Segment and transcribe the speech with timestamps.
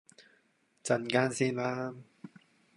[0.83, 1.93] 陣間先啦